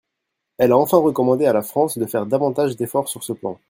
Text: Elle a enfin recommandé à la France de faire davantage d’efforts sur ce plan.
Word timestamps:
Elle 0.57 0.71
a 0.71 0.77
enfin 0.79 0.97
recommandé 0.97 1.45
à 1.45 1.53
la 1.53 1.61
France 1.61 1.95
de 1.99 2.07
faire 2.07 2.25
davantage 2.25 2.75
d’efforts 2.75 3.07
sur 3.07 3.23
ce 3.23 3.33
plan. 3.33 3.59